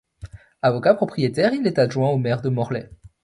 [0.63, 2.89] Avocat, propriétaire, il est adjoint au maire de Morlaix.